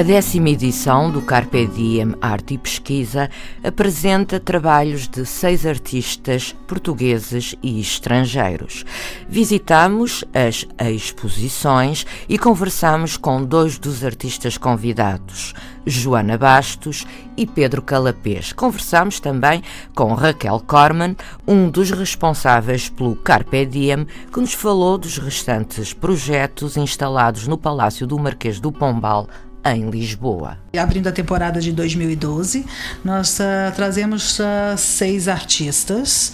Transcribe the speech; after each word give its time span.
A 0.00 0.02
décima 0.02 0.48
edição 0.48 1.10
do 1.10 1.20
Carpe 1.20 1.66
Diem 1.66 2.14
Arte 2.22 2.54
e 2.54 2.58
Pesquisa 2.58 3.28
apresenta 3.62 4.40
trabalhos 4.40 5.06
de 5.06 5.26
seis 5.26 5.66
artistas 5.66 6.56
portugueses 6.66 7.54
e 7.62 7.78
estrangeiros. 7.78 8.82
Visitamos 9.28 10.24
as 10.32 10.66
exposições 10.90 12.06
e 12.26 12.38
conversamos 12.38 13.18
com 13.18 13.44
dois 13.44 13.78
dos 13.78 14.02
artistas 14.02 14.56
convidados, 14.56 15.52
Joana 15.86 16.36
Bastos 16.36 17.06
e 17.36 17.46
Pedro 17.46 17.82
Calapês. 17.82 18.52
Conversamos 18.52 19.20
também 19.20 19.62
com 19.94 20.14
Raquel 20.14 20.62
Corman, 20.66 21.16
um 21.46 21.68
dos 21.68 21.90
responsáveis 21.90 22.88
pelo 22.88 23.16
Carpe 23.16 23.64
Diem, 23.66 24.06
que 24.32 24.40
nos 24.40 24.52
falou 24.52 24.98
dos 24.98 25.18
restantes 25.18 25.92
projetos 25.92 26.76
instalados 26.76 27.46
no 27.46 27.56
Palácio 27.56 28.06
do 28.06 28.18
Marquês 28.18 28.60
do 28.60 28.70
Pombal, 28.70 29.28
em 29.64 29.90
Lisboa. 29.90 30.58
Abrindo 30.76 31.08
a 31.08 31.12
temporada 31.12 31.60
de 31.60 31.72
2012, 31.72 32.64
nós 33.04 33.38
uh, 33.38 33.74
trazemos 33.74 34.38
uh, 34.38 34.76
seis 34.76 35.28
artistas 35.28 36.32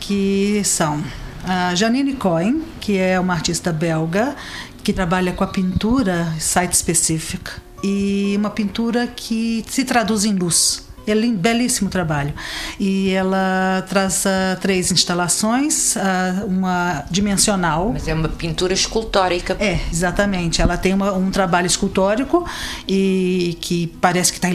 que 0.00 0.62
são 0.64 1.02
a 1.44 1.74
Janine 1.74 2.14
Cohen, 2.14 2.62
que 2.80 2.98
é 2.98 3.18
uma 3.18 3.34
artista 3.34 3.72
belga 3.72 4.34
que 4.82 4.92
trabalha 4.92 5.32
com 5.32 5.44
a 5.44 5.46
pintura 5.46 6.32
site 6.38 6.76
specific 6.76 7.50
e 7.82 8.34
uma 8.36 8.50
pintura 8.50 9.06
que 9.06 9.64
se 9.68 9.84
traduz 9.84 10.24
em 10.24 10.34
luz. 10.34 10.86
É 11.06 11.14
um 11.14 11.34
belíssimo 11.34 11.88
trabalho. 11.88 12.34
E 12.78 13.10
ela 13.10 13.82
traz 13.88 14.26
uh, 14.26 14.60
três 14.60 14.92
instalações, 14.92 15.96
uh, 15.96 16.44
uma 16.46 17.02
dimensional. 17.10 17.90
Mas 17.94 18.06
é 18.06 18.12
uma 18.12 18.28
pintura 18.28 18.74
escultórica. 18.74 19.56
É, 19.58 19.80
exatamente. 19.90 20.60
Ela 20.60 20.76
tem 20.76 20.92
uma, 20.92 21.14
um 21.14 21.30
trabalho 21.30 21.66
escultórico 21.66 22.46
e 22.86 23.56
que 23.60 23.86
parece 24.02 24.32
que 24.32 24.38
está 24.38 24.50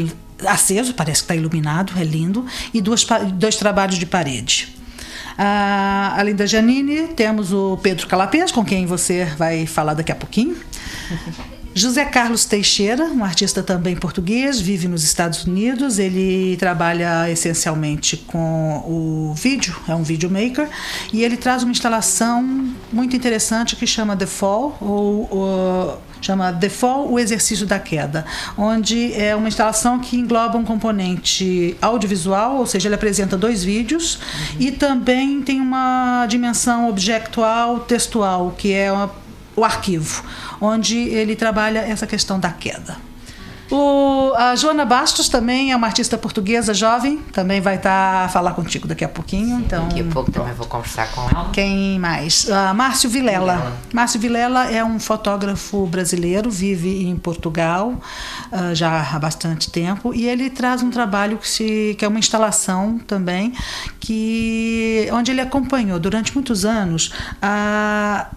aceso, 0.45 0.93
parece 0.93 1.21
que 1.21 1.25
está 1.25 1.35
iluminado, 1.35 1.93
é 1.97 2.03
lindo, 2.03 2.45
e 2.71 2.81
duas, 2.81 3.03
dois 3.33 3.55
trabalhos 3.55 3.97
de 3.97 4.05
parede. 4.05 4.75
Uh, 5.33 6.13
além 6.15 6.35
da 6.35 6.45
Janine, 6.45 7.07
temos 7.15 7.51
o 7.51 7.77
Pedro 7.77 8.05
Calapés, 8.05 8.51
com 8.51 8.63
quem 8.63 8.85
você 8.85 9.25
vai 9.37 9.65
falar 9.65 9.95
daqui 9.95 10.11
a 10.11 10.15
pouquinho. 10.15 10.55
José 11.75 12.05
Carlos 12.05 12.45
Teixeira, 12.45 13.05
um 13.05 13.23
artista 13.23 13.63
também 13.63 13.95
português, 13.95 14.61
vive 14.61 14.87
nos 14.87 15.03
Estados 15.03 15.43
Unidos. 15.45 15.97
Ele 15.97 16.55
trabalha 16.57 17.29
essencialmente 17.29 18.17
com 18.17 18.83
o 18.85 19.33
vídeo, 19.35 19.75
é 19.87 19.95
um 19.95 20.03
videomaker, 20.03 20.69
e 21.11 21.23
ele 21.23 21.35
traz 21.35 21.63
uma 21.63 21.71
instalação 21.71 22.43
muito 22.91 23.15
interessante 23.15 23.75
que 23.75 23.87
chama 23.87 24.15
The 24.15 24.27
Fall, 24.27 24.77
ou, 24.79 25.27
ou 25.31 26.01
chama 26.21 26.53
The 26.53 26.69
Fall, 26.69 27.11
o 27.11 27.19
exercício 27.19 27.65
da 27.65 27.79
queda, 27.79 28.23
onde 28.57 29.11
é 29.13 29.35
uma 29.35 29.47
instalação 29.47 29.99
que 29.99 30.15
engloba 30.15 30.57
um 30.57 30.63
componente 30.63 31.75
audiovisual, 31.81 32.57
ou 32.57 32.67
seja, 32.67 32.87
ele 32.87 32.95
apresenta 32.95 33.35
dois 33.35 33.63
vídeos, 33.63 34.15
uhum. 34.15 34.57
e 34.59 34.71
também 34.71 35.41
tem 35.41 35.59
uma 35.59 36.25
dimensão 36.27 36.87
objetual 36.87 37.79
textual, 37.79 38.53
que 38.57 38.71
é 38.71 38.91
uma 38.91 39.22
o 39.55 39.63
arquivo, 39.63 40.23
onde 40.59 40.97
ele 40.97 41.35
trabalha 41.35 41.79
essa 41.79 42.07
questão 42.07 42.39
da 42.39 42.49
queda. 42.51 42.97
O, 43.71 44.33
a 44.35 44.55
Joana 44.55 44.85
Bastos 44.85 45.27
também 45.27 45.71
é 45.71 45.75
uma 45.75 45.87
artista 45.87 46.15
portuguesa 46.15 46.75
jovem, 46.75 47.17
também 47.31 47.59
vai 47.59 47.75
estar 47.75 48.19
tá 48.19 48.25
a 48.25 48.29
falar 48.29 48.53
contigo 48.53 48.87
daqui 48.87 49.03
a 49.03 49.09
pouquinho. 49.09 49.57
Sim, 49.57 49.63
então, 49.63 49.87
daqui 49.87 50.01
a 50.01 50.03
pouco 50.03 50.31
também 50.31 50.53
vou 50.53 50.67
conversar 50.67 51.11
com 51.11 51.27
ela. 51.27 51.49
Quem 51.51 51.97
mais? 51.97 52.43
Uh, 52.43 52.73
Márcio 52.75 53.09
Vilela. 53.09 53.55
Vilela. 53.55 53.73
Márcio 53.91 54.19
Vilela 54.19 54.69
é 54.69 54.83
um 54.83 54.99
fotógrafo 54.99 55.87
brasileiro, 55.87 56.51
vive 56.51 57.07
em 57.07 57.15
Portugal 57.15 57.95
uh, 58.51 58.75
já 58.75 59.01
há 59.11 59.17
bastante 59.17 59.71
tempo 59.71 60.13
e 60.13 60.27
ele 60.27 60.51
traz 60.51 60.83
um 60.83 60.91
trabalho 60.91 61.39
que, 61.39 61.49
se, 61.49 61.95
que 61.97 62.05
é 62.05 62.07
uma 62.07 62.19
instalação 62.19 62.99
também, 63.07 63.53
que 63.99 65.09
onde 65.11 65.31
ele 65.31 65.41
acompanhou 65.41 65.97
durante 65.99 66.31
muitos 66.35 66.63
anos 66.63 67.11
a 67.41 68.27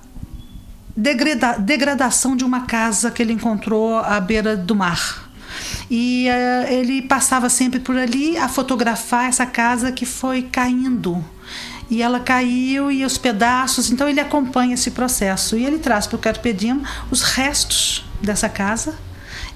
degrada, 0.97 1.59
degradação 1.59 2.37
de 2.37 2.45
uma 2.45 2.63
casa 2.63 3.11
que 3.11 3.23
ele 3.23 3.33
encontrou 3.33 3.99
à 3.99 4.19
beira 4.19 4.57
do 4.57 4.75
mar. 4.75 5.31
E 5.91 6.27
uh, 6.29 6.73
ele 6.73 7.03
passava 7.03 7.49
sempre 7.49 7.81
por 7.81 7.97
ali 7.97 8.37
a 8.37 8.49
fotografar 8.49 9.29
essa 9.29 9.47
casa 9.47 9.93
que 9.93 10.07
foi 10.07 10.43
caindo. 10.43 11.25
E 11.89 12.03
ela 12.03 12.19
caiu 12.19 12.91
e 12.91 13.05
os 13.05 13.17
pedaços, 13.17 13.91
então 13.91 14.09
ele 14.09 14.19
acompanha 14.19 14.75
esse 14.75 14.91
processo. 14.91 15.57
E 15.57 15.65
ele 15.65 15.79
traz 15.79 16.07
para 16.07 16.17
o 16.17 16.19
Carpe 16.19 16.53
Diem 16.53 16.83
os 17.11 17.23
restos 17.23 18.05
dessa 18.21 18.49
casa 18.49 18.97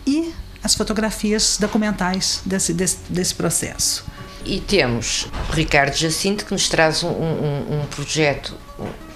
e 0.07 0.33
as 0.62 0.75
fotografias 0.75 1.57
documentais 1.59 2.41
desse, 2.45 2.72
desse, 2.72 2.99
desse 3.09 3.34
processo. 3.34 4.05
E 4.45 4.61
temos 4.61 5.27
Ricardo 5.53 5.95
Jacinto 5.95 6.45
que 6.45 6.53
nos 6.53 6.69
traz 6.69 7.03
um, 7.03 7.09
um, 7.09 7.81
um 7.81 7.87
projeto 7.87 8.57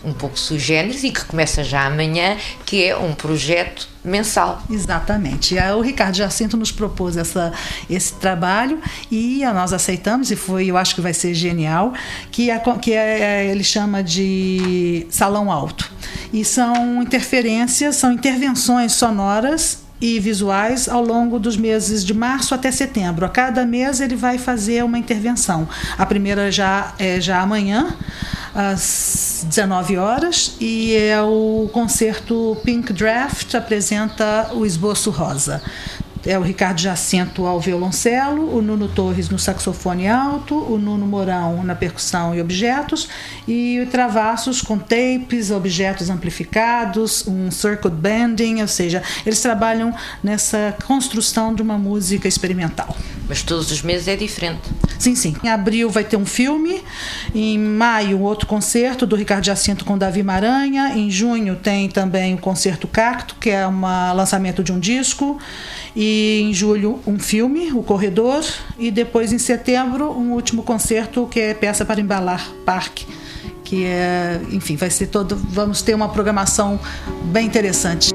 um 0.05 0.13
pouco 0.13 0.39
sui 0.39 0.59
generis 0.59 1.03
e 1.05 1.11
que 1.11 1.25
começa 1.25 1.65
já 1.65 1.87
amanhã, 1.87 2.37
que 2.65 2.85
é 2.85 2.97
um 2.97 3.15
projeto 3.15 3.89
mensal. 4.05 4.63
Exatamente. 4.71 5.57
O 5.77 5.81
Ricardo 5.81 6.17
Jacinto 6.17 6.57
nos 6.57 6.71
propôs 6.71 7.17
essa, 7.17 7.53
esse 7.89 8.15
trabalho 8.15 8.79
e 9.11 9.45
nós 9.47 9.73
aceitamos 9.73 10.31
e 10.31 10.37
foi, 10.37 10.67
eu 10.67 10.77
acho 10.77 10.95
que 10.95 11.01
vai 11.01 11.15
ser 11.15 11.33
genial, 11.35 11.95
que, 12.31 12.51
é, 12.51 12.59
que 12.81 12.93
é, 12.93 13.47
ele 13.47 13.65
chama 13.65 14.03
de 14.03 15.07
salão 15.11 15.51
alto. 15.51 15.91
E 16.33 16.45
são 16.45 17.03
interferências, 17.03 17.97
são 17.97 18.13
intervenções 18.13 18.93
sonoras 18.93 19.85
e 20.01 20.19
visuais 20.21 20.89
ao 20.89 21.03
longo 21.03 21.39
dos 21.39 21.57
meses 21.57 22.05
de 22.05 22.13
março 22.13 22.55
até 22.55 22.71
setembro. 22.71 23.25
A 23.25 23.29
cada 23.29 23.65
mês 23.65 24.01
ele 24.01 24.17
vai 24.17 24.37
fazer 24.37 24.85
uma 24.85 24.99
intervenção. 24.99 25.67
A 25.97 26.05
primeira 26.05 26.51
já 26.53 26.93
é 26.99 27.21
já 27.21 27.41
amanhã 27.41 27.97
às 28.55 29.45
19 29.49 29.97
horas 29.97 30.57
e 30.61 30.95
é 30.95 31.21
o 31.21 31.69
concerto 31.73 32.57
Pink 32.65 32.93
Draft 32.93 33.55
apresenta 33.55 34.51
o 34.53 34.65
esboço 34.65 35.11
rosa 35.11 35.61
é 36.27 36.39
o 36.39 36.43
Ricardo 36.43 36.81
Jacinto 36.81 37.47
ao 37.47 37.61
violoncelo, 37.61 38.57
o 38.57 38.63
Nuno 38.63 38.89
Torres 38.89 39.29
no 39.29 39.39
saxofone 39.39 40.09
alto, 40.09 40.55
o 40.55 40.79
Nuno 40.79 41.07
Mourão 41.07 41.63
na 41.63 41.75
percussão 41.75 42.35
e 42.35 42.41
objetos, 42.41 43.09
e 43.47 43.87
travassos 43.91 44.63
com 44.63 44.79
tapes, 44.79 45.51
objetos 45.51 46.11
amplificados, 46.11 47.27
um 47.27 47.51
circuit 47.51 47.95
bending, 47.95 48.63
ou 48.63 48.69
seja, 48.69 49.03
eles 49.25 49.41
trabalham 49.41 49.95
nessa 50.23 50.75
construção 50.87 51.55
de 51.55 51.63
uma 51.63 51.77
música 51.77 52.27
experimental. 52.27 52.97
Mas 53.29 53.43
todos 53.43 53.71
os 53.71 53.83
meses 53.83 54.09
é 54.09 54.17
diferente. 54.17 54.63
Sim, 54.99 55.15
sim. 55.15 55.35
Em 55.43 55.49
abril 55.49 55.91
vai 55.91 56.05
ter 56.05 56.17
um 56.17 56.27
filme, 56.27 56.83
em 57.35 57.59
maio 57.59 58.21
outro 58.21 58.47
concerto 58.47 59.07
do 59.07 59.17
Ricardo 59.17 59.45
Jacinto 59.45 59.85
com 59.85 59.99
Davi 59.99 60.23
Maranha, 60.23 60.97
em 60.97 61.11
junho 61.11 61.57
tem 61.57 61.89
também 61.89 62.35
o 62.35 62.39
concerto 62.39 62.87
Cacto, 62.87 63.37
que 63.41 63.51
é 63.51 63.67
um 63.67 63.81
lançamento 64.15 64.63
de 64.63 64.73
um 64.73 64.79
disco, 64.79 65.39
e 65.95 66.41
em 66.43 66.53
julho 66.53 67.01
um 67.07 67.19
filme, 67.19 67.73
O 67.73 67.83
Corredor, 67.83 68.45
e 68.79 68.91
depois 68.91 69.33
em 69.33 69.39
setembro 69.39 70.11
um 70.11 70.33
último 70.33 70.63
concerto 70.63 71.27
que 71.27 71.41
é 71.41 71.55
peça 71.55 71.85
para 71.85 72.01
embalar 72.01 72.51
Parque, 72.65 73.07
que 73.65 73.85
é, 73.85 74.41
enfim, 74.51 74.77
vai 74.77 74.91
ser 74.91 75.07
todo, 75.07 75.37
vamos 75.37 75.83
ter 75.83 75.95
uma 75.95 76.09
programação 76.09 76.79
bem 77.25 77.47
interessante. 77.47 78.14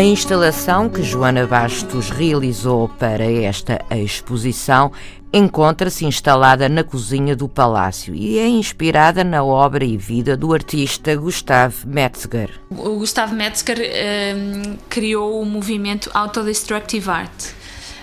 A 0.00 0.02
instalação 0.02 0.88
que 0.88 1.02
Joana 1.02 1.46
Bastos 1.46 2.08
realizou 2.08 2.88
para 2.88 3.22
esta 3.22 3.84
exposição 3.90 4.90
encontra-se 5.30 6.06
instalada 6.06 6.70
na 6.70 6.82
cozinha 6.82 7.36
do 7.36 7.46
palácio 7.46 8.14
e 8.14 8.38
é 8.38 8.48
inspirada 8.48 9.22
na 9.22 9.44
obra 9.44 9.84
e 9.84 9.98
vida 9.98 10.38
do 10.38 10.54
artista 10.54 11.14
Gustav 11.14 11.84
Metzger. 11.84 12.48
O 12.70 12.96
Gustav 12.96 13.34
Metzger 13.34 13.76
um, 13.78 14.78
criou 14.88 15.42
o 15.42 15.44
movimento 15.44 16.10
Autodestructive 16.14 17.10
Art. 17.10 17.59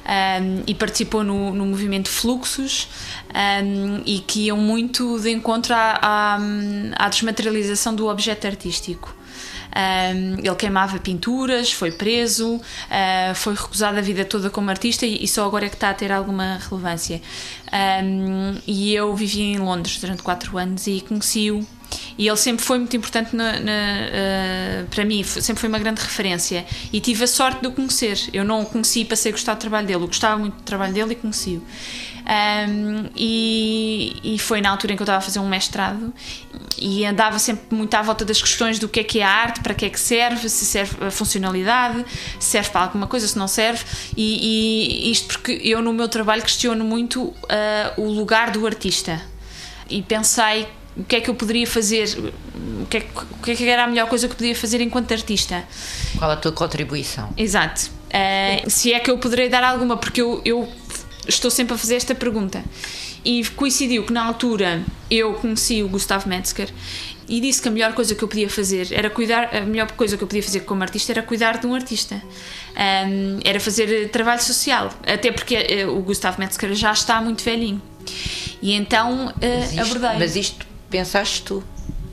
Um, 0.08 0.64
e 0.66 0.74
participou 0.74 1.22
no, 1.22 1.54
no 1.54 1.66
movimento 1.66 2.08
Fluxos 2.08 2.88
um, 3.36 4.02
e 4.06 4.20
que 4.20 4.46
iam 4.46 4.56
muito 4.56 5.20
de 5.20 5.30
encontro 5.30 5.74
à, 5.74 6.00
à, 6.02 6.40
à 6.96 7.10
desmaterialização 7.10 7.94
do 7.94 8.08
objeto 8.08 8.48
artístico. 8.48 9.14
Um, 9.78 10.40
ele 10.40 10.56
queimava 10.56 10.98
pinturas, 10.98 11.72
foi 11.72 11.92
preso, 11.92 12.56
uh, 12.56 13.36
foi 13.36 13.54
recusado 13.54 13.98
a 13.98 14.02
vida 14.02 14.24
toda 14.26 14.50
como 14.50 14.70
artista 14.70 15.06
e, 15.06 15.28
só 15.28 15.46
agora 15.46 15.66
é 15.66 15.70
que 15.70 15.76
está 15.76 15.90
a 15.90 15.94
ter 15.94 16.12
alguma 16.12 16.58
relevância. 16.58 17.22
Um, 18.02 18.58
e 18.66 18.94
eu 18.96 19.14
vivi 19.16 19.42
em 19.42 19.58
Londres 19.58 20.00
durante 20.00 20.24
quatro 20.24 20.58
anos 20.58 20.88
e 20.88 21.02
conheci-o 21.02 21.68
e 22.18 22.28
ele 22.28 22.38
sempre 22.38 22.66
foi 22.66 22.80
muito 22.80 22.96
importante 22.98 23.36
na, 23.36 23.60
na, 23.60 23.72
uh, 23.72 24.88
para 24.90 25.06
mim, 25.06 25.24
sempre 25.24 25.60
foi 25.60 25.70
uma 25.70 25.80
grande 25.80 26.02
referência. 26.02 26.66
E 26.92 27.00
tive 27.00 27.24
a 27.24 27.28
sorte 27.28 27.62
de 27.62 27.68
o 27.68 27.72
conhecer. 27.72 28.20
Eu 28.34 28.44
não 28.44 28.62
o 28.62 28.66
conheci 28.66 29.02
e 29.02 29.06
passei 29.06 29.32
a 29.32 29.34
gostar 29.34 29.54
do 29.54 29.60
trabalho 29.60 29.86
dele. 29.86 30.04
Eu 30.04 30.08
gostava 30.08 30.38
muito 30.38 30.56
do 30.56 30.64
trabalho 30.64 30.94
dele 30.94 31.14
e 31.14 31.16
conheci-o. 31.16 31.64
Um, 32.28 33.06
e, 33.16 34.18
e, 34.22 34.40
foi 34.40 34.60
na 34.60 34.70
altura 34.70 34.92
em 34.92 34.96
que 34.98 35.02
eu 35.02 35.06
estava 35.06 35.20
a 35.20 35.22
fazer 35.22 35.40
um 35.40 35.48
mestrado 35.48 36.14
e 36.78 37.06
andava 37.06 37.40
sempre 37.40 37.74
muito 37.74 37.94
à 37.96 38.02
volta 38.02 38.26
das 38.26 38.42
questões 38.42 38.80
do 38.80 38.90
que 38.90 39.00
é 39.00 39.04
que 39.06 39.20
é 39.20 39.24
a 39.24 39.30
arte, 39.30 39.62
para 39.62 39.74
que 39.74 39.86
é 39.86 39.90
que 39.90 39.98
serve, 39.98 40.50
se 40.50 40.66
serve 40.66 41.06
a 41.06 41.10
funcionalidade, 41.10 42.06
se 42.38 42.50
serve 42.50 42.70
para 42.70 42.82
alguma 42.82 43.08
coisa, 43.08 43.26
se 43.30 43.38
não 43.38 43.48
serve. 43.48 43.86
E, 44.18 45.06
e 45.06 45.12
isto 45.12 45.28
porque 45.28 45.54
eu 45.64 45.82
no 45.82 45.94
meu 45.94 46.10
trabalho 46.10 46.42
questiono 46.42 46.84
muito 46.84 47.24
uh, 47.24 47.36
o 47.96 48.12
lugar 48.12 48.52
do 48.52 48.66
artista. 48.66 49.22
E 49.90 50.02
pensei 50.02 50.68
o 50.98 51.04
que 51.04 51.18
é 51.18 51.22
que 51.22 51.30
eu 51.30 51.36
poderia 51.36 51.68
fazer, 51.68 52.08
o 52.82 52.86
que, 52.88 52.98
é, 52.98 53.06
o 53.32 53.44
que, 53.44 53.52
é 53.52 53.56
que 53.56 53.68
era 53.68 53.84
a 53.84 53.88
melhor 53.88 54.10
coisa 54.10 54.28
que 54.28 54.34
eu 54.34 54.38
podia 54.38 54.56
fazer 54.56 54.82
enquanto 54.82 55.12
artista. 55.12 55.64
Qual 56.18 56.32
a 56.32 56.36
tua 56.36 56.52
contribuição? 56.52 57.30
Exato. 57.38 57.92
Uh, 58.08 58.70
se 58.70 58.94
é 58.94 59.00
que 59.00 59.12
eu 59.12 59.18
poderei 59.18 59.50
dar 59.50 59.64
alguma, 59.64 59.98
porque 59.98 60.22
eu, 60.22 60.42
eu 60.44 60.68
estou 61.28 61.52
sempre 61.52 61.76
a 61.76 61.78
fazer 61.78 61.96
esta 61.96 62.16
pergunta. 62.16 62.64
E 63.24 63.46
coincidiu 63.50 64.06
que 64.06 64.14
na 64.14 64.24
altura 64.24 64.82
eu 65.12 65.34
conheci 65.34 65.84
o 65.84 65.90
Gustavo 65.90 66.30
Metzger 66.30 66.70
e 67.28 67.42
disse 67.42 67.62
que 67.62 67.68
a 67.68 67.72
melhor 67.72 67.94
coisa 67.94 68.16
que 68.16 68.24
eu 68.24 68.28
podia 68.28 68.50
fazer 68.50 68.88
era 68.92 69.10
cuidar, 69.10 69.54
a 69.54 69.62
melhor 69.62 69.92
coisa 69.92 70.16
que 70.16 70.24
eu 70.24 70.28
podia 70.28 70.44
fazer 70.44 70.62
como 70.62 70.82
artista 70.82 71.12
era 71.12 71.22
cuidar 71.22 71.58
de 71.58 71.68
um 71.68 71.76
artista. 71.76 72.16
Um, 73.06 73.40
era 73.44 73.60
fazer 73.60 74.10
trabalho 74.10 74.42
social. 74.42 74.90
Até 75.06 75.32
porque 75.32 75.86
uh, 75.86 75.98
o 75.98 76.02
Gustavo 76.02 76.40
Metzger 76.40 76.74
já 76.74 76.92
está 76.92 77.20
muito 77.22 77.44
velhinho. 77.44 77.82
E 78.62 78.74
então 78.74 79.28
uh, 79.28 79.34
mas 79.42 79.72
isto, 79.72 79.82
abordei. 79.82 80.20
Mas 80.20 80.36
isto 80.36 80.67
pensaste 80.90 81.42
tu? 81.44 81.64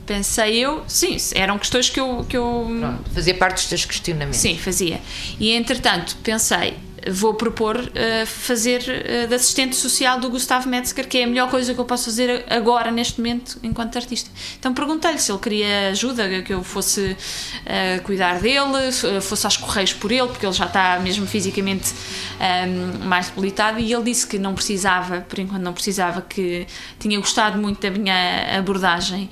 Pensei 0.05 0.59
eu, 0.59 0.83
sim, 0.87 1.17
eram 1.33 1.57
questões 1.57 1.89
que 1.89 1.99
eu. 1.99 2.23
Que 2.29 2.37
eu 2.37 2.67
Pronto, 2.79 3.09
fazia 3.11 3.33
parte 3.33 3.55
dos 3.55 3.65
teus 3.65 3.85
questionamentos. 3.85 4.39
Sim, 4.39 4.55
fazia. 4.57 5.01
E 5.39 5.51
entretanto 5.51 6.15
pensei, 6.23 6.75
vou 7.11 7.33
propor 7.33 7.77
uh, 7.77 8.25
fazer 8.25 8.81
uh, 8.81 9.27
de 9.27 9.35
assistente 9.35 9.75
social 9.75 10.19
do 10.19 10.29
Gustavo 10.29 10.67
Metzger, 10.67 11.07
que 11.07 11.19
é 11.19 11.23
a 11.23 11.27
melhor 11.27 11.49
coisa 11.49 11.73
que 11.73 11.79
eu 11.79 11.85
posso 11.85 12.05
fazer 12.05 12.45
agora, 12.49 12.89
neste 12.91 13.19
momento, 13.19 13.59
enquanto 13.61 13.95
artista. 13.95 14.29
Então 14.59 14.73
perguntei-lhe 14.73 15.19
se 15.19 15.31
ele 15.31 15.39
queria 15.39 15.89
ajuda, 15.89 16.41
que 16.41 16.53
eu 16.53 16.63
fosse 16.63 17.11
uh, 17.11 18.01
cuidar 18.03 18.39
dele, 18.39 18.91
fosse 19.21 19.45
às 19.45 19.57
correios 19.57 19.93
por 19.93 20.11
ele, 20.11 20.27
porque 20.27 20.45
ele 20.45 20.53
já 20.53 20.65
está 20.65 20.99
mesmo 20.99 21.27
fisicamente 21.27 21.93
um, 22.39 23.05
mais 23.05 23.29
debilitado, 23.29 23.79
e 23.79 23.93
ele 23.93 24.03
disse 24.03 24.25
que 24.25 24.39
não 24.39 24.55
precisava, 24.55 25.21
por 25.21 25.37
enquanto 25.39 25.61
não 25.61 25.73
precisava, 25.73 26.21
que 26.21 26.65
tinha 26.99 27.19
gostado 27.19 27.57
muito 27.57 27.81
da 27.81 27.91
minha 27.91 28.57
abordagem, 28.57 29.29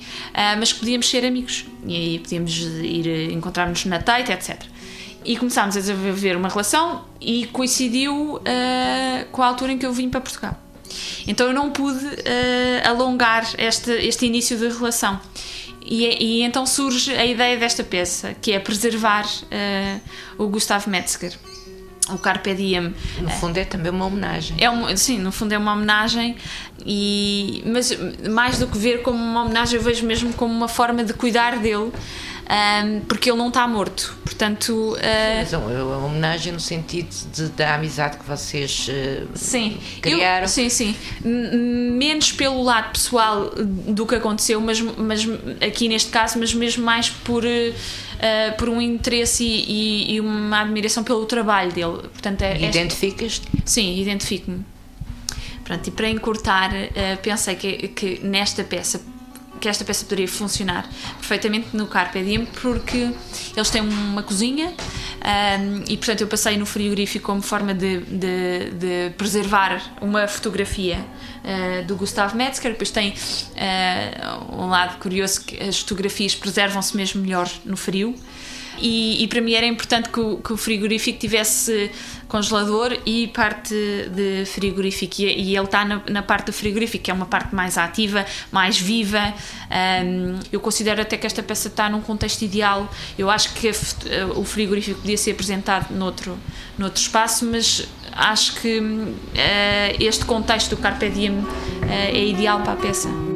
mas 0.58 0.72
que 0.72 0.80
podíamos 0.80 1.08
ser 1.08 1.24
amigos, 1.24 1.64
e 1.86 1.96
aí 1.96 2.18
podíamos 2.18 2.56
ir 2.56 3.32
encontrar-nos 3.32 3.84
na 3.84 3.98
Tate, 3.98 4.32
etc 4.32 4.74
e 5.24 5.36
começámos 5.36 5.76
a 5.76 5.80
desenvolver 5.80 6.36
uma 6.36 6.48
relação 6.48 7.04
e 7.20 7.46
coincidiu 7.46 8.36
uh, 8.36 8.40
com 9.32 9.42
a 9.42 9.46
altura 9.46 9.72
em 9.72 9.78
que 9.78 9.86
eu 9.86 9.92
vim 9.92 10.08
para 10.08 10.20
Portugal. 10.20 10.56
Então 11.26 11.46
eu 11.46 11.54
não 11.54 11.70
pude 11.70 12.04
uh, 12.04 12.88
alongar 12.88 13.46
este, 13.58 13.90
este 13.90 14.26
início 14.26 14.58
da 14.58 14.68
relação. 14.68 15.20
E, 15.84 16.04
e, 16.04 16.42
então 16.42 16.64
surge 16.64 17.14
a 17.14 17.26
ideia 17.26 17.58
desta 17.58 17.84
peça, 17.84 18.34
que 18.40 18.52
é 18.52 18.58
preservar 18.58 19.24
uh, 19.26 20.42
o 20.42 20.48
Gustav 20.48 20.86
Metzger. 20.88 21.36
O 22.10 22.18
Carpe 22.18 22.54
Diem. 22.54 22.94
No 23.18 23.30
fundo 23.30 23.56
é 23.56 23.64
também 23.64 23.90
uma 23.90 24.04
homenagem. 24.04 24.56
É 24.60 24.68
um, 24.68 24.94
sim, 24.94 25.18
no 25.18 25.32
fundo 25.32 25.52
é 25.52 25.58
uma 25.58 25.72
homenagem, 25.72 26.36
e, 26.84 27.62
mas 27.66 27.96
mais 28.28 28.58
do 28.58 28.66
que 28.66 28.76
ver 28.76 29.00
como 29.02 29.16
uma 29.16 29.44
homenagem, 29.44 29.78
eu 29.78 29.82
vejo 29.82 30.04
mesmo 30.04 30.30
como 30.34 30.52
uma 30.52 30.68
forma 30.68 31.02
de 31.02 31.14
cuidar 31.14 31.58
dele 31.58 31.90
um, 32.44 33.00
porque 33.00 33.30
ele 33.30 33.38
não 33.38 33.48
está 33.48 33.66
morto. 33.66 34.16
Portanto, 34.22 34.70
uh, 34.70 35.38
Mas 35.38 35.52
é 35.52 35.56
uma 35.56 36.06
homenagem 36.06 36.52
no 36.52 36.60
sentido 36.60 37.08
de, 37.32 37.48
da 37.50 37.74
amizade 37.74 38.18
que 38.18 38.24
vocês 38.24 38.88
uh, 38.88 39.28
sim, 39.34 39.78
criaram. 40.02 40.44
Eu, 40.44 40.48
sim, 40.48 40.68
sim. 40.68 40.94
Menos 41.22 42.32
pelo 42.32 42.62
lado 42.62 42.92
pessoal 42.92 43.50
do 43.56 44.06
que 44.06 44.14
aconteceu, 44.14 44.60
mas, 44.60 44.80
mas 44.80 45.26
aqui 45.66 45.88
neste 45.88 46.10
caso, 46.10 46.38
mas 46.38 46.52
mesmo 46.52 46.84
mais 46.84 47.08
por. 47.08 47.44
Uh, 47.44 48.56
por 48.56 48.70
um 48.70 48.80
interesse 48.80 49.44
e, 49.44 49.64
e, 49.68 50.14
e, 50.14 50.20
uma 50.20 50.60
admiração 50.60 51.04
pelo 51.04 51.26
trabalho 51.26 51.72
dele. 51.72 51.98
Portanto, 51.98 52.40
é, 52.40 52.58
Identificas-te? 52.58 53.46
Sim, 53.66 54.00
identifico-me. 54.00 54.64
Pronto, 55.62 55.86
e 55.86 55.90
para 55.90 56.08
encurtar, 56.08 56.70
uh, 56.70 57.18
pensei 57.20 57.54
que, 57.56 57.88
que 57.88 58.20
nesta 58.22 58.64
peça 58.64 59.02
que 59.60 59.68
esta 59.68 59.84
peça 59.84 60.04
poderia 60.04 60.28
funcionar 60.28 60.88
perfeitamente 61.18 61.68
no 61.76 61.86
Carpe 61.86 62.22
Diem 62.22 62.46
porque 62.46 63.12
eles 63.56 63.70
têm 63.70 63.82
uma 63.82 64.22
cozinha 64.22 64.68
um, 64.68 65.84
e 65.88 65.96
portanto 65.96 66.20
eu 66.20 66.26
passei 66.26 66.56
no 66.56 66.66
frigorífico 66.66 67.26
como 67.26 67.40
forma 67.40 67.72
de, 67.72 68.00
de, 68.00 68.70
de 68.72 69.10
preservar 69.16 69.96
uma 70.00 70.28
fotografia 70.28 70.98
uh, 70.98 71.84
do 71.86 71.96
Gustav 71.96 72.34
Metzger 72.34 72.72
depois 72.72 72.90
tem 72.90 73.10
uh, 73.12 74.62
um 74.62 74.68
lado 74.68 74.98
curioso 74.98 75.44
que 75.44 75.62
as 75.62 75.78
fotografias 75.78 76.34
preservam-se 76.34 76.96
mesmo 76.96 77.22
melhor 77.22 77.50
no 77.64 77.76
frio 77.76 78.14
e, 78.78 79.22
e, 79.22 79.28
para 79.28 79.40
mim 79.40 79.54
era 79.54 79.66
importante 79.66 80.08
que 80.08 80.20
o, 80.20 80.36
que 80.38 80.52
o, 80.52 80.56
frigorífico 80.56 81.18
tivesse 81.18 81.90
congelador 82.28 82.96
e 83.06 83.28
parte 83.28 83.74
de 84.10 84.44
frigorífico. 84.46 85.22
E, 85.22 85.24
e 85.24 85.56
ele 85.56 85.64
está 85.64 85.84
na, 85.84 86.02
na, 86.08 86.22
parte 86.22 86.46
do 86.46 86.52
frigorífico 86.52 87.04
que 87.04 87.10
é 87.10 87.14
uma 87.14 87.26
parte 87.26 87.54
mais 87.54 87.78
ativa, 87.78 88.24
mais 88.50 88.78
viva. 88.78 89.34
Um, 90.04 90.38
eu 90.52 90.60
considero 90.60 91.00
até 91.00 91.16
que 91.16 91.26
esta 91.26 91.42
peça 91.42 91.68
está 91.68 91.88
num 91.88 92.00
contexto 92.00 92.42
ideal. 92.42 92.90
Eu 93.18 93.30
acho 93.30 93.52
que 93.54 93.68
a, 93.68 94.26
o 94.36 94.44
frigorífico 94.44 95.00
podia 95.00 95.16
ser 95.16 95.32
apresentado 95.32 95.92
noutro, 95.94 96.38
noutro 96.78 97.00
espaço 97.00 97.44
mas 97.44 97.86
acho 98.12 98.60
que 98.60 98.78
uh, 98.78 99.12
este 100.00 100.24
contexto 100.24 100.70
do 100.70 100.76
Carpe 100.76 101.08
Diem 101.08 101.38
uh, 101.38 101.46
é 101.90 102.24
ideal 102.24 102.60
para 102.60 102.72
a 102.72 102.76
peça 102.76 103.33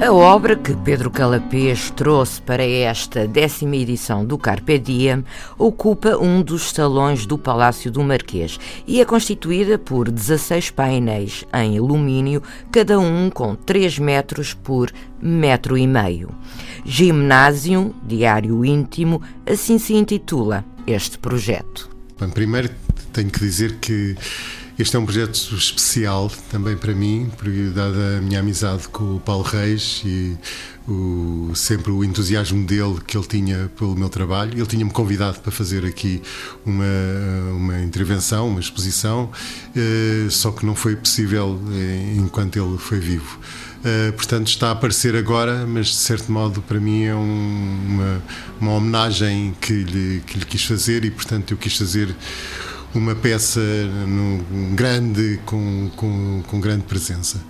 A 0.00 0.10
obra 0.10 0.56
que 0.56 0.74
Pedro 0.74 1.10
Calapês 1.10 1.90
trouxe 1.90 2.40
para 2.40 2.64
esta 2.64 3.28
décima 3.28 3.76
edição 3.76 4.24
do 4.24 4.38
Carpe 4.38 4.78
Diem 4.78 5.22
ocupa 5.58 6.16
um 6.16 6.40
dos 6.40 6.70
salões 6.70 7.26
do 7.26 7.36
Palácio 7.36 7.90
do 7.90 8.02
Marquês 8.02 8.58
e 8.86 8.98
é 8.98 9.04
constituída 9.04 9.78
por 9.78 10.10
16 10.10 10.70
painéis 10.70 11.44
em 11.52 11.76
alumínio, 11.76 12.42
cada 12.72 12.98
um 12.98 13.28
com 13.28 13.54
3 13.54 13.98
metros 13.98 14.54
por 14.54 14.90
metro 15.20 15.76
e 15.76 15.86
meio. 15.86 16.30
Gimnásio, 16.82 17.94
diário 18.02 18.64
íntimo, 18.64 19.20
assim 19.44 19.78
se 19.78 19.92
intitula 19.92 20.64
este 20.86 21.18
projeto. 21.18 21.90
Bem, 22.18 22.30
primeiro 22.30 22.70
tenho 23.12 23.30
que 23.30 23.40
dizer 23.40 23.76
que 23.76 24.16
este 24.82 24.96
é 24.96 24.98
um 24.98 25.04
projeto 25.04 25.54
especial 25.54 26.30
também 26.50 26.76
para 26.76 26.94
mim, 26.94 27.30
porque 27.36 27.70
dada 27.74 28.18
a 28.18 28.20
minha 28.20 28.40
amizade 28.40 28.88
com 28.88 29.16
o 29.16 29.20
Paulo 29.20 29.42
Reis 29.42 30.02
e 30.04 30.36
o, 30.88 31.50
sempre 31.54 31.92
o 31.92 32.02
entusiasmo 32.02 32.64
dele 32.64 32.98
que 33.06 33.16
ele 33.16 33.26
tinha 33.26 33.70
pelo 33.76 33.94
meu 33.94 34.08
trabalho. 34.08 34.52
Ele 34.54 34.66
tinha-me 34.66 34.90
convidado 34.90 35.38
para 35.40 35.52
fazer 35.52 35.84
aqui 35.84 36.22
uma, 36.64 36.84
uma 37.52 37.80
intervenção, 37.80 38.48
uma 38.48 38.60
exposição, 38.60 39.30
eh, 39.76 40.28
só 40.30 40.50
que 40.50 40.64
não 40.64 40.74
foi 40.74 40.96
possível 40.96 41.60
eh, 41.72 42.14
enquanto 42.16 42.56
ele 42.56 42.78
foi 42.78 42.98
vivo. 42.98 43.38
Uh, 43.80 44.12
portanto, 44.12 44.48
está 44.48 44.68
a 44.68 44.72
aparecer 44.72 45.16
agora, 45.16 45.66
mas 45.66 45.86
de 45.86 45.94
certo 45.94 46.30
modo 46.30 46.60
para 46.60 46.78
mim 46.78 47.04
é 47.04 47.14
um, 47.14 47.78
uma, 47.88 48.22
uma 48.60 48.72
homenagem 48.72 49.56
que 49.58 49.72
lhe, 49.72 50.22
que 50.26 50.38
lhe 50.38 50.44
quis 50.44 50.62
fazer 50.66 51.02
e, 51.02 51.10
portanto, 51.10 51.52
eu 51.52 51.56
quis 51.56 51.74
fazer 51.78 52.14
uma 52.94 53.14
peça 53.14 53.60
no, 53.60 54.74
grande, 54.74 55.38
com, 55.46 55.90
com, 55.96 56.42
com 56.46 56.60
grande 56.60 56.84
presença. 56.84 57.40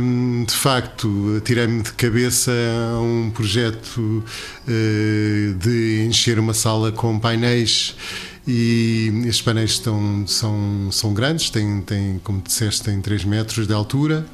Um, 0.00 0.44
de 0.44 0.54
facto, 0.54 1.40
tirei-me 1.44 1.82
de 1.82 1.92
cabeça 1.92 2.52
a 2.94 3.00
um 3.00 3.30
projeto 3.30 3.98
uh, 3.98 5.54
de 5.54 6.04
encher 6.06 6.38
uma 6.38 6.54
sala 6.54 6.90
com 6.90 7.18
painéis 7.18 7.94
e 8.46 9.12
estes 9.26 9.42
painéis 9.42 9.72
estão, 9.72 10.26
são, 10.26 10.88
são 10.90 11.14
grandes, 11.14 11.50
têm, 11.50 11.80
têm, 11.82 12.20
como 12.24 12.40
disseste, 12.40 12.82
têm 12.82 13.00
3 13.00 13.24
metros 13.24 13.66
de 13.66 13.72
altura 13.72 14.26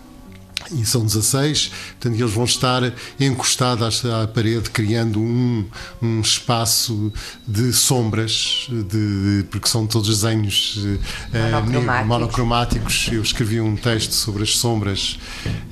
e 0.73 0.85
são 0.85 1.05
16, 1.05 1.69
portanto 1.69 2.21
eles 2.21 2.33
vão 2.33 2.45
estar 2.45 2.93
encostados 3.19 4.05
à 4.05 4.27
parede, 4.27 4.71
criando 4.71 5.21
um, 5.21 5.65
um 6.03 6.21
espaço 6.21 7.13
de 7.47 7.73
sombras, 7.73 8.69
de, 8.71 9.45
porque 9.51 9.69
são 9.69 9.87
todos 9.87 10.09
desenhos 10.09 10.79
monocromáticos. 11.61 12.05
Uh, 12.05 12.07
monocromáticos. 12.07 13.09
Eu 13.13 13.23
escrevi 13.23 13.61
um 13.61 13.77
texto 13.77 14.13
sobre 14.13 14.43
as 14.43 14.57
sombras, 14.57 15.19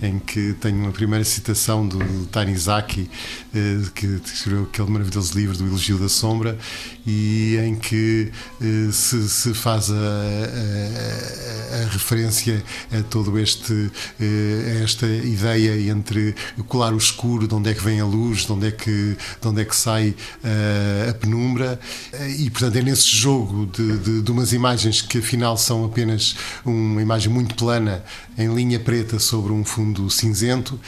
em 0.02 0.18
que 0.18 0.54
tenho 0.60 0.78
uma 0.78 0.92
primeira 0.92 1.24
citação 1.24 1.86
do 1.86 2.26
Tanizaki, 2.26 3.10
uh, 3.54 3.90
que 3.90 4.20
escreveu 4.24 4.64
aquele 4.64 4.90
maravilhoso 4.90 5.38
livro 5.38 5.56
do 5.56 5.66
Elogio 5.66 5.98
da 5.98 6.08
Sombra, 6.08 6.58
e 7.06 7.56
em 7.56 7.74
que 7.76 8.30
uh, 8.60 8.92
se, 8.92 9.28
se, 9.28 9.54
faz 9.54 9.90
a, 9.90 9.94
a, 9.94 11.82
a, 11.82 11.88
referência 11.90 12.62
a 12.92 13.02
todo 13.02 13.38
este 13.38 13.90
esta 14.86 15.06
ideia 15.06 15.90
entre 15.90 16.34
colar 16.68 16.94
o 16.94 16.96
escuro, 16.96 17.46
de 17.46 17.54
onde 17.54 17.70
é 17.70 17.74
que 17.74 17.82
vem 17.82 18.00
a 18.00 18.04
luz, 18.04 18.46
de 18.46 18.52
onde 18.52 18.68
é 18.68 18.70
que, 18.70 19.16
de 19.40 19.48
onde 19.48 19.60
é 19.60 19.64
que 19.64 19.74
sai 19.74 20.10
uh, 20.10 21.10
a 21.10 21.14
penumbra, 21.14 21.78
e 22.38 22.48
portanto 22.48 22.76
é 22.76 22.82
nesse 22.82 23.08
jogo 23.08 23.66
de, 23.66 23.98
de, 23.98 24.22
de, 24.22 24.30
umas 24.30 24.52
imagens 24.52 25.02
que 25.02 25.18
afinal 25.18 25.56
são 25.56 25.84
apenas 25.84 26.36
uma 26.64 27.02
imagem 27.02 27.30
muito 27.30 27.54
plana, 27.54 28.04
em 28.38 28.54
linha 28.54 28.78
preta 28.78 29.18
sobre 29.18 29.52
um 29.52 29.64
fundo 29.64 30.08
cinzento, 30.08 30.78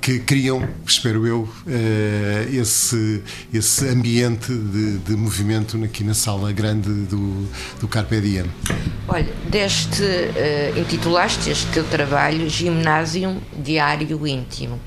que 0.00 0.18
criam, 0.18 0.68
espero 0.86 1.26
eu, 1.26 1.42
uh, 1.42 2.54
esse, 2.54 3.22
esse 3.52 3.88
ambiente 3.88 4.52
de, 4.52 4.98
de 4.98 5.16
movimento 5.16 5.82
aqui 5.84 6.02
na 6.02 6.14
sala 6.14 6.50
grande 6.52 6.88
do, 6.88 7.48
do 7.80 7.86
Carpe 7.86 8.20
Diem. 8.20 8.46
Olha, 9.06 9.32
deste, 9.48 10.02
uh, 10.02 10.78
intitulaste 10.78 11.50
este 11.50 11.66
teu 11.68 11.84
trabalho 11.84 12.48
Gimnásium 12.48 13.38
Diário 13.56 14.26
Íntimo. 14.26 14.78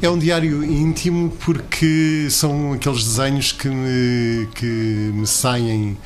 É 0.00 0.08
um 0.08 0.18
diário 0.18 0.64
íntimo 0.64 1.30
porque 1.44 2.28
são 2.30 2.72
aqueles 2.72 3.04
desenhos 3.04 3.52
que 3.52 3.68
me, 3.68 4.46
que 4.54 4.64
me 5.12 5.26
saem 5.26 5.98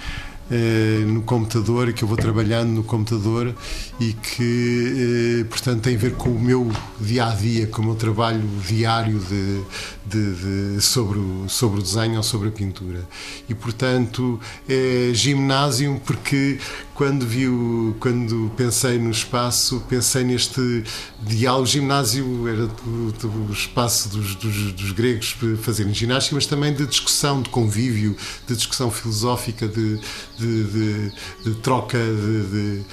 eh, 0.51 1.05
no 1.07 1.23
computador, 1.23 1.93
que 1.93 2.03
eu 2.03 2.09
vou 2.09 2.17
trabalhando 2.17 2.71
no 2.71 2.85
computador 2.85 3.55
e 3.99 4.13
que, 4.13 5.41
eh, 5.41 5.45
portanto, 5.45 5.83
tem 5.83 5.95
a 5.95 5.99
ver 5.99 6.15
com 6.17 6.29
o 6.29 6.39
meu 6.39 6.71
dia 7.01 7.27
a 7.27 7.35
dia, 7.35 7.67
com 7.67 7.83
o 7.83 7.85
meu 7.87 7.95
trabalho 7.95 8.43
diário 8.67 9.19
de, 9.21 9.63
de, 10.05 10.75
de, 10.75 10.81
sobre, 10.83 11.19
o, 11.19 11.49
sobre 11.49 11.81
o 11.81 11.83
desenho 11.83 12.17
ou 12.17 12.23
sobre 12.23 12.49
a 12.49 12.53
pintura. 12.53 13.09
E, 13.49 13.55
portanto, 13.55 14.39
é 14.69 15.13
ginásio 15.15 16.01
porque 16.05 16.59
quando 16.95 17.27
vi 17.27 17.49
o, 17.49 17.97
quando 17.99 18.51
pensei 18.57 18.99
no 18.99 19.11
espaço, 19.11 19.83
pensei 19.89 20.23
neste 20.23 20.85
diálogo. 21.21 21.67
ginásio 21.67 22.49
era 22.49 22.69
o, 22.87 23.49
o 23.49 23.53
espaço 23.53 24.09
dos, 24.09 24.35
dos, 24.37 24.73
dos, 24.73 24.93
gregos 24.93 25.37
fazerem 25.61 25.93
ginástica, 25.93 26.37
mas 26.37 26.47
também 26.47 26.73
de 26.73 26.87
discussão, 26.87 27.43
de 27.43 27.49
convívio, 27.51 28.17
de 28.47 28.55
discussão 28.55 28.91
filosófica, 28.91 29.67
de, 29.67 29.99
de, 30.39 31.13
de 31.45 31.55
troca 31.63 31.99
de, 31.99 32.85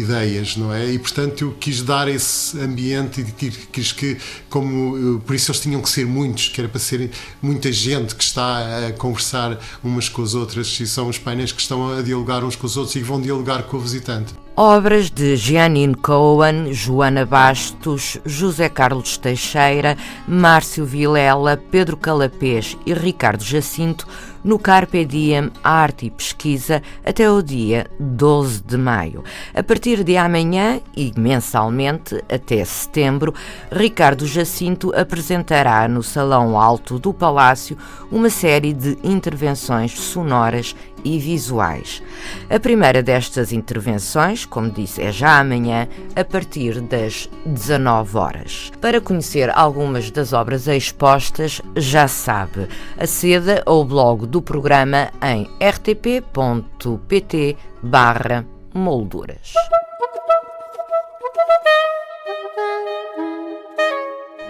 ideias, 0.00 0.56
não 0.56 0.72
é? 0.72 0.90
E 0.92 0.98
portanto 0.98 1.42
eu 1.42 1.52
quis 1.52 1.82
dar 1.82 2.08
esse 2.08 2.58
ambiente 2.60 3.20
e 3.20 3.50
quis 3.50 3.92
que, 3.92 4.18
como 4.48 5.20
por 5.20 5.34
isso 5.34 5.50
eles 5.50 5.60
tinham 5.60 5.80
que 5.80 5.88
ser 5.88 6.06
muitos, 6.06 6.48
que 6.48 6.60
era 6.60 6.68
para 6.68 6.80
ser 6.80 7.10
muita 7.40 7.72
gente 7.72 8.14
que 8.14 8.22
está 8.22 8.88
a 8.88 8.92
conversar 8.92 9.58
umas 9.82 10.08
com 10.08 10.22
as 10.22 10.34
outras, 10.34 10.78
e 10.78 10.86
são 10.86 11.08
os 11.08 11.18
painéis 11.18 11.52
que 11.52 11.60
estão 11.60 11.96
a 11.96 12.02
dialogar 12.02 12.44
uns 12.44 12.56
com 12.56 12.66
os 12.66 12.76
outros 12.76 12.96
e 12.96 13.00
vão 13.00 13.20
dialogar 13.30 13.62
com 13.62 13.76
o 13.76 13.80
visitante. 13.80 14.34
Obras 14.56 15.08
de 15.08 15.36
Jeanine 15.36 15.94
Cohen, 15.94 16.72
Joana 16.72 17.24
Bastos, 17.24 18.18
José 18.26 18.68
Carlos 18.68 19.16
Teixeira, 19.16 19.96
Márcio 20.26 20.84
Vilela, 20.84 21.56
Pedro 21.56 21.96
Calapés 21.96 22.76
e 22.84 22.92
Ricardo 22.92 23.42
Jacinto 23.42 24.06
no 24.44 24.58
Carpe 24.58 25.04
Diem 25.04 25.50
Arte 25.62 26.06
e 26.06 26.10
Pesquisa 26.10 26.82
até 27.04 27.30
o 27.30 27.42
dia 27.42 27.86
12 27.98 28.62
de 28.62 28.76
maio. 28.76 29.22
A 29.54 29.62
partir 29.62 30.02
de 30.04 30.16
amanhã 30.16 30.80
e 30.96 31.12
mensalmente 31.16 32.22
até 32.28 32.64
setembro, 32.64 33.34
Ricardo 33.70 34.26
Jacinto 34.26 34.92
apresentará 34.94 35.88
no 35.88 36.02
Salão 36.02 36.58
Alto 36.58 36.98
do 36.98 37.12
Palácio 37.12 37.76
uma 38.10 38.30
série 38.30 38.72
de 38.72 38.98
intervenções 39.02 39.92
sonoras 39.92 40.74
e 41.04 41.18
visuais. 41.18 42.02
A 42.48 42.58
primeira 42.58 43.02
destas 43.02 43.52
intervenções, 43.52 44.44
como 44.44 44.70
disse, 44.70 45.02
é 45.02 45.12
já 45.12 45.38
amanhã, 45.38 45.88
a 46.14 46.24
partir 46.24 46.80
das 46.80 47.28
19 47.44 48.16
horas. 48.16 48.70
Para 48.80 49.00
conhecer 49.00 49.50
algumas 49.50 50.10
das 50.10 50.32
obras 50.32 50.66
expostas, 50.66 51.60
já 51.76 52.06
sabe, 52.06 52.68
aceda 52.98 53.62
ao 53.66 53.84
blog 53.84 54.26
do 54.30 54.40
programa 54.40 55.10
em 55.20 55.50
rtp.pt 55.60 57.56
barra 57.82 58.46
molduras. 58.72 59.52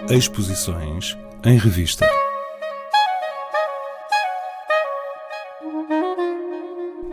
Exposições 0.07 1.17
em 1.43 1.57
revista. 1.57 2.07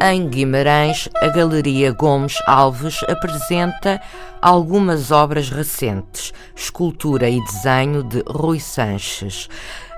Em 0.00 0.28
Guimarães, 0.28 1.08
a 1.16 1.28
Galeria 1.28 1.90
Gomes 1.92 2.36
Alves 2.46 3.02
apresenta 3.08 4.00
algumas 4.40 5.10
obras 5.10 5.50
recentes, 5.50 6.32
escultura 6.54 7.28
e 7.28 7.42
desenho 7.44 8.02
de 8.04 8.22
Rui 8.28 8.60
Sanches. 8.60 9.48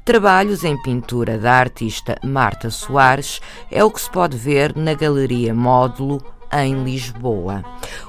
Trabalhos 0.04 0.64
em 0.64 0.82
pintura 0.82 1.38
da 1.38 1.54
artista 1.54 2.18
Marta 2.24 2.70
Soares 2.70 3.42
é 3.72 3.84
o 3.84 3.92
que 3.92 4.02
se 4.02 4.10
pode 4.10 4.38
ver 4.38 4.76
na 4.76 4.94
Galeria 4.94 5.54
Módulo 5.54 6.22
em 6.52 6.84
Lisboa. 6.84 7.64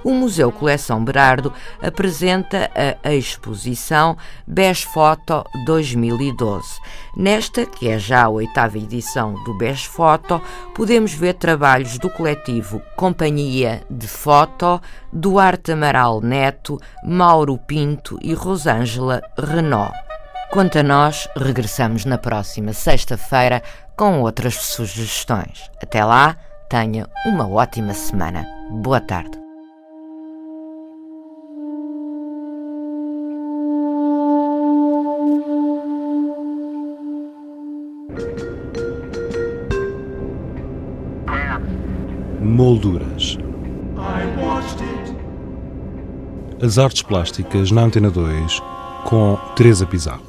O 0.04 0.12
Museu 0.12 0.52
Coleção 0.52 1.04
Berardo 1.04 1.52
apresenta 1.82 2.70
a 3.02 3.12
exposição 3.12 4.16
Best 4.46 4.86
Photo 4.86 5.44
2012. 5.66 6.80
Nesta, 7.16 7.66
que 7.66 7.88
é 7.88 7.98
já 7.98 8.24
a 8.24 8.28
oitava 8.28 8.78
edição 8.78 9.34
do 9.44 9.54
Best 9.54 9.88
Photo, 9.88 10.40
podemos 10.74 11.12
ver 11.12 11.34
trabalhos 11.34 11.98
do 11.98 12.08
coletivo 12.08 12.80
Companhia 12.96 13.82
de 13.90 14.06
Foto, 14.06 14.80
Duarte 15.12 15.72
Amaral 15.72 16.20
Neto, 16.20 16.78
Mauro 17.04 17.58
Pinto 17.58 18.18
e 18.22 18.34
Rosângela 18.34 19.20
Renault. 19.36 20.07
Quanto 20.50 20.78
a 20.78 20.82
nós, 20.82 21.28
regressamos 21.36 22.06
na 22.06 22.16
próxima 22.16 22.72
sexta-feira 22.72 23.62
com 23.94 24.22
outras 24.22 24.54
sugestões. 24.54 25.70
Até 25.82 26.02
lá, 26.02 26.36
tenha 26.70 27.06
uma 27.26 27.46
ótima 27.46 27.92
semana. 27.92 28.46
Boa 28.70 28.98
tarde. 28.98 29.38
Molduras. 42.40 43.36
As 46.62 46.78
artes 46.78 47.02
plásticas 47.02 47.70
na 47.70 47.82
Antena 47.82 48.10
2 48.10 48.62
com 49.04 49.36
Teresa 49.54 49.86
Pizarro. 49.86 50.27